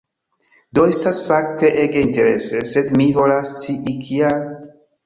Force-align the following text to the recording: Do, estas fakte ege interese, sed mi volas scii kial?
Do, 0.77 0.85
estas 0.93 1.19
fakte 1.27 1.71
ege 1.83 2.03
interese, 2.07 2.65
sed 2.73 2.91
mi 3.03 3.09
volas 3.21 3.57
scii 3.61 3.99
kial? 4.11 4.47